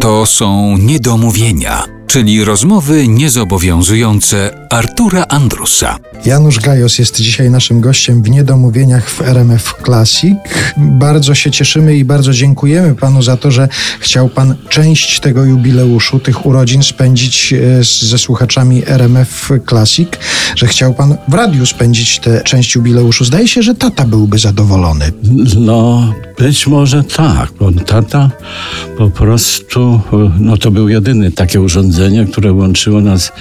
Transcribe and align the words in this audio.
To 0.00 0.26
są 0.26 0.76
niedomówienia, 0.78 1.84
czyli 2.06 2.44
rozmowy 2.44 3.08
niezobowiązujące 3.08 4.66
Artura 4.70 5.24
Andrusa. 5.28 5.96
Janusz 6.24 6.60
Gajos 6.60 6.98
jest 6.98 7.20
dzisiaj 7.20 7.50
naszym 7.50 7.80
gościem 7.80 8.22
w 8.22 8.30
Niedomówieniach 8.30 9.10
w 9.10 9.20
RMF 9.20 9.74
Classic. 9.84 10.34
Bardzo 10.76 11.34
się 11.34 11.50
cieszymy 11.50 11.96
i 11.96 12.04
bardzo 12.04 12.32
dziękujemy 12.32 12.94
panu 12.94 13.22
za 13.22 13.36
to, 13.36 13.50
że 13.50 13.68
chciał 14.00 14.28
pan 14.28 14.56
część 14.68 15.20
tego 15.20 15.44
jubileuszu, 15.44 16.18
tych 16.18 16.46
urodzin 16.46 16.82
spędzić 16.82 17.52
e, 17.52 17.84
ze 17.84 18.18
słuchaczami 18.18 18.82
RMF 18.86 19.50
Classic, 19.68 20.08
że 20.56 20.66
chciał 20.66 20.94
pan 20.94 21.16
w 21.28 21.34
radiu 21.34 21.66
spędzić 21.66 22.18
tę 22.18 22.42
część 22.42 22.74
jubileuszu. 22.74 23.24
Zdaje 23.24 23.48
się, 23.48 23.62
że 23.62 23.74
tata 23.74 24.04
byłby 24.04 24.38
zadowolony. 24.38 25.12
No, 25.60 26.12
być 26.38 26.66
może 26.66 27.04
tak, 27.04 27.52
bo 27.60 27.72
tata 27.72 28.30
po 28.98 29.10
prostu, 29.10 30.00
no 30.38 30.56
to 30.56 30.70
był 30.70 30.88
jedyny 30.88 31.30
takie 31.30 31.60
urządzenie, 31.60 32.24
które 32.24 32.52
łączyło 32.52 33.00
nas 33.00 33.32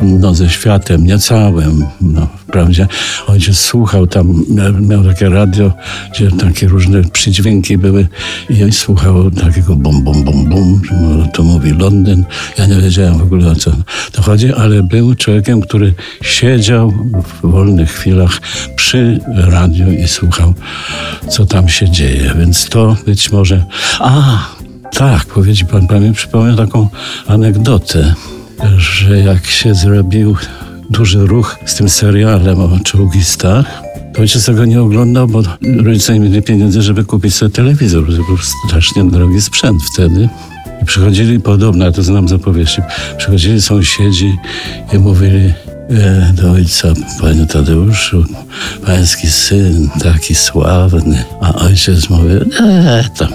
no, 0.00 0.34
ze 0.34 0.50
światem 0.50 1.06
niecałym. 1.06 1.84
No, 2.00 2.26
wprawdzie 2.36 2.88
ojciec 3.26 3.58
słuchał 3.58 4.06
tam, 4.06 4.44
miał, 4.80 5.04
takie 5.04 5.28
radio, 5.28 5.72
gdzie 6.14 6.30
takie 6.30 6.68
różne 6.68 7.02
przydźwięki 7.04 7.78
były 7.78 8.08
i 8.50 8.72
słuchał 8.72 9.30
takiego 9.30 9.76
bum, 9.76 10.04
bum, 10.04 10.24
bum, 10.24 10.44
bum, 10.44 10.82
to 11.34 11.42
mówi 11.42 11.70
Londyn. 11.70 12.24
Ja 12.58 12.66
nie 12.66 12.76
wiedziałem 12.76 13.18
w 13.18 13.22
ogóle 13.22 13.50
o 13.50 13.54
co 13.54 13.72
chodzi, 14.22 14.52
ale 14.52 14.82
był 14.82 15.14
człowiekiem, 15.14 15.60
który 15.60 15.94
siedział 16.22 16.92
w 17.24 17.50
wolnych 17.50 17.90
chwilach 17.90 18.40
przy 18.76 19.20
radiu 19.34 19.92
i 19.92 20.08
słuchał, 20.08 20.54
co 21.28 21.46
tam 21.46 21.68
się 21.68 21.90
dzieje. 21.90 22.34
Więc 22.38 22.68
to 22.68 22.96
być 23.06 23.32
może. 23.32 23.64
A, 24.00 24.38
tak, 24.92 25.24
powiedział 25.24 25.68
pan, 25.68 25.86
pan 25.86 26.02
mi 26.02 26.12
przypomniał 26.12 26.56
taką 26.56 26.88
anegdotę, 27.26 28.14
że 28.76 29.20
jak 29.20 29.46
się 29.46 29.74
zrobił 29.74 30.36
duży 30.90 31.26
ruch 31.26 31.58
z 31.66 31.74
tym 31.74 31.88
serialem 31.88 32.60
o 32.60 32.78
czołgistach, 32.84 33.82
to 34.14 34.20
ojciec 34.20 34.44
tego 34.44 34.64
nie 34.64 34.82
oglądał, 34.82 35.28
bo 35.28 35.42
rodzice 35.84 36.14
nie 36.14 36.20
mieli 36.20 36.42
pieniędzy, 36.42 36.82
żeby 36.82 37.04
kupić 37.04 37.34
sobie 37.34 37.50
telewizor. 37.50 38.06
To 38.06 38.12
był 38.12 38.38
strasznie 38.38 39.04
drogi 39.04 39.40
sprzęt 39.40 39.82
wtedy. 39.92 40.28
Przychodzili, 40.86 41.40
podobno, 41.40 41.92
to 41.92 42.02
znam 42.02 42.28
z 42.28 42.32
opowieści, 42.32 42.82
przychodzili 43.18 43.62
sąsiedzi 43.62 44.36
i 44.92 44.98
mówili 44.98 45.52
e, 45.90 46.32
do 46.32 46.50
ojca, 46.50 46.88
panie 47.20 47.46
Tadeuszu, 47.46 48.24
pański 48.86 49.26
syn, 49.26 49.88
taki 50.02 50.34
sławny. 50.34 51.24
A 51.40 51.54
ojciec 51.54 52.10
mówi, 52.10 52.34
nie, 52.60 53.04
tam, 53.18 53.28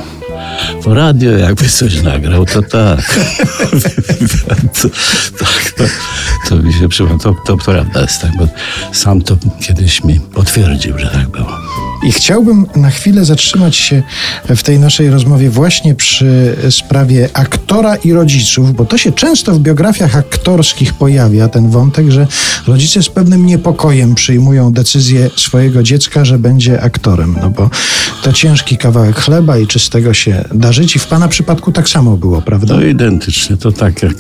po 0.84 0.94
radio 0.94 1.31
jakby 1.31 1.70
coś 1.70 2.02
nagrał, 2.02 2.45
to 2.45 2.62
tak. 2.62 3.20
to, 4.82 4.89
tak 5.45 5.72
to, 5.78 5.84
to 6.50 6.56
mi 6.56 6.73
się 6.73 6.89
przypomina, 6.89 7.20
to, 7.20 7.36
to 7.45 7.58
prawda 7.58 8.02
jest 8.02 8.22
tak, 8.22 8.32
bo 8.38 8.48
sam 8.92 9.22
to 9.22 9.38
kiedyś 9.61 10.04
mi 10.04 10.20
potwierdził, 10.20 11.00
że 11.00 11.08
tak 11.08 11.30
było. 11.30 11.59
I 12.03 12.12
chciałbym 12.12 12.66
na 12.76 12.90
chwilę 12.90 13.26
zatrzymać 13.26 13.76
się 13.76 14.03
w 14.56 14.64
tej 14.64 14.80
naszej 14.80 15.09
rozmowie 15.09 15.50
właśnie 15.50 15.95
przy 15.95 16.56
sprawie 16.70 17.30
aktora 17.34 17.95
i 17.95 18.14
rodziców, 18.14 18.76
bo 18.76 18.86
to 18.86 18.98
się 18.98 19.12
często 19.12 19.54
w 19.54 19.59
biografiach 19.59 20.16
aktorskich 20.16 20.94
pojawia, 20.94 21.48
ten 21.48 21.70
wątek, 21.70 22.12
że 22.12 22.28
rodzice 22.67 23.04
z 23.04 23.09
pewnym 23.09 23.45
niepokojem 23.45 24.16
przyjmują 24.16 24.73
decyzję 24.73 25.30
swojego 25.36 25.84
dziecka, 25.84 26.26
że 26.26 26.39
będzie 26.39 26.81
aktorem, 26.81 27.36
no 27.42 27.50
bo 27.50 27.70
to 28.23 28.34
ciężki 28.34 28.78
kawałek 28.78 29.16
chleba 29.16 29.58
i 29.58 29.67
czy 29.67 29.80
z 29.80 29.89
tego 29.89 30.14
się 30.14 30.44
da 30.54 30.72
żyć 30.72 30.95
i 30.95 31.00
w 31.00 31.08
pana 31.08 31.28
przypadku 31.28 31.72
tak 31.72 31.89
samo 31.89 32.17
było, 32.17 32.42
prawda? 32.42 32.76
No 32.76 32.82
identycznie, 32.82 33.58
to 33.58 33.72
tak 33.72 34.04
jak 34.04 34.14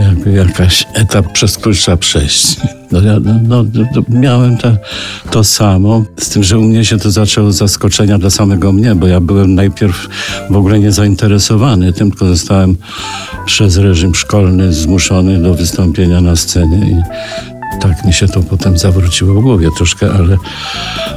jakby 0.00 0.32
jakaś 0.32 0.86
etap 0.94 1.32
przez 1.32 1.56
który 1.56 1.74
trzeba 1.74 1.96
przejść. 1.96 2.56
No, 2.92 3.00
ja, 3.00 3.20
no, 3.20 3.34
no, 3.42 3.64
no, 3.94 4.02
miałem 4.08 4.56
te, 4.56 4.76
to 5.30 5.44
samo, 5.44 6.04
z 6.16 6.28
tym, 6.28 6.44
że 6.44 6.58
u 6.58 6.62
mnie 6.62 6.84
się 6.84 6.98
to 6.98 7.10
zaczęło 7.10 7.52
z 7.52 7.56
zaskoczenia 7.56 8.18
dla 8.18 8.30
samego 8.30 8.72
mnie, 8.72 8.94
bo 8.94 9.06
ja 9.06 9.20
byłem 9.20 9.54
najpierw 9.54 10.08
w 10.50 10.56
ogóle 10.56 10.78
niezainteresowany 10.78 11.92
tym, 11.92 12.10
tylko 12.10 12.26
zostałem 12.26 12.76
przez 13.46 13.76
reżim 13.76 14.14
szkolny 14.14 14.72
zmuszony 14.72 15.42
do 15.42 15.54
wystąpienia 15.54 16.20
na 16.20 16.36
scenie 16.36 16.90
i 16.90 17.02
tak 17.80 18.04
mi 18.04 18.12
się 18.12 18.28
to 18.28 18.42
potem 18.42 18.78
zawróciło 18.78 19.34
w 19.34 19.42
głowie 19.42 19.68
troszkę, 19.76 20.10
ale, 20.12 20.36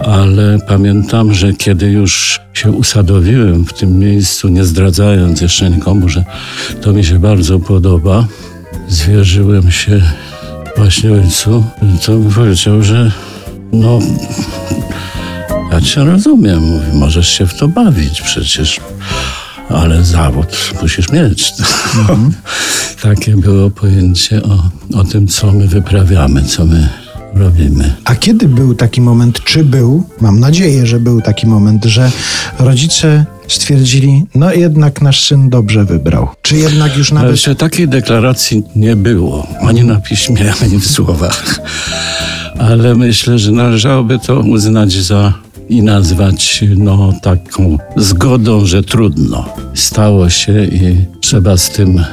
ale 0.06 0.60
pamiętam, 0.68 1.34
że 1.34 1.54
kiedy 1.54 1.92
już 1.92 2.40
się 2.54 2.72
usadowiłem 2.72 3.66
w 3.66 3.74
tym 3.74 4.00
miejscu, 4.00 4.50
nie 4.50 4.64
zdradzając 4.64 5.42
jeszcze 5.42 5.70
nikomu, 5.70 6.10
że 6.10 6.24
to 6.82 6.94
mi 6.94 7.06
się 7.06 7.20
bardzo 7.20 7.60
podoba, 7.60 8.28
zwierzyłem 8.88 9.72
się 9.72 10.02
właśnie 10.78 11.12
ojcu, 11.12 11.64
mi 11.82 12.32
powiedział, 12.32 12.84
że 12.84 13.12
no, 13.74 14.00
ja 15.72 15.82
cię 15.82 16.04
rozumiem, 16.04 16.64
mówi, 16.64 16.86
możesz 16.94 17.30
się 17.30 17.48
w 17.48 17.54
to 17.54 17.68
bawić 17.68 18.22
przecież, 18.22 18.80
ale 19.70 20.04
zawód 20.04 20.74
musisz 20.82 21.10
mieć. 21.10 21.54
Takie 23.02 23.38
było 23.38 23.70
pojęcie 23.70 24.44
o, 24.44 24.70
o 25.00 25.04
tym, 25.04 25.28
co 25.28 25.52
my 25.52 25.68
wyprawiamy, 25.68 26.44
co 26.44 26.66
my 26.66 26.90
robimy. 27.38 27.96
A 28.06 28.16
kiedy 28.16 28.48
był 28.48 28.76
taki 28.76 29.02
moment, 29.02 29.44
czy 29.44 29.64
był, 29.64 30.04
mam 30.22 30.40
nadzieję, 30.40 30.86
że 30.86 31.00
był 31.00 31.22
taki 31.22 31.48
moment, 31.48 31.86
że 31.86 32.12
rodzice 32.60 33.26
stwierdzili, 33.48 34.26
no 34.36 34.54
jednak 34.54 35.02
nasz 35.02 35.28
syn 35.28 35.50
dobrze 35.50 35.86
wybrał. 35.86 36.28
Czy 36.42 36.58
jednak 36.58 36.98
już 36.98 37.12
Ale 37.12 37.20
nawet... 37.20 37.32
jeszcze 37.32 37.56
takiej 37.56 37.88
deklaracji 37.88 38.64
nie 38.76 38.96
było, 38.96 39.48
ani 39.62 39.84
na 39.84 39.96
piśmie, 40.02 40.54
ani 40.62 40.78
w 40.80 40.88
słowach. 40.88 41.60
Ale 42.60 42.96
myślę, 42.96 43.40
że 43.40 43.52
należałoby 43.52 44.20
to 44.20 44.40
uznać 44.40 44.92
za 44.94 45.34
i 45.70 45.82
nazwać 45.82 46.64
no, 46.78 47.14
taką 47.22 47.78
zgodą, 47.96 48.66
że 48.66 48.84
trudno. 48.84 49.46
Stało 49.74 50.30
się 50.30 50.64
i 50.66 51.06
trzeba 51.22 51.58
z 51.58 51.70
tym 51.70 52.00
e, 52.00 52.06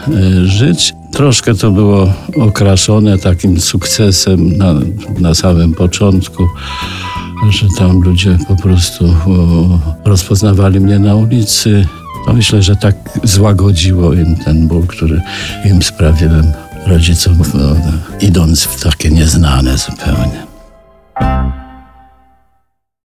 żyć. 0.47 0.95
Troszkę 1.13 1.55
to 1.55 1.71
było 1.71 2.13
okraszone 2.41 3.19
takim 3.19 3.61
sukcesem 3.61 4.57
na, 4.57 4.75
na 5.21 5.35
samym 5.35 5.75
początku, 5.75 6.47
że 7.51 7.67
tam 7.79 8.01
ludzie 8.01 8.39
po 8.49 8.57
prostu 8.57 9.15
rozpoznawali 10.05 10.81
mnie 10.81 10.99
na 10.99 11.15
ulicy. 11.15 11.87
To 12.27 12.33
myślę, 12.33 12.63
że 12.63 12.77
tak 12.77 12.95
złagodziło 13.25 14.15
im 14.15 14.37
ten 14.37 14.69
ból, 14.69 14.87
który 14.87 15.21
im 15.65 15.83
sprawiłem 15.83 16.53
rodzicom, 16.87 17.39
no, 17.55 17.77
idąc 18.21 18.65
w 18.65 18.83
takie 18.83 19.11
nieznane 19.11 19.79
zupełnie. 19.79 20.47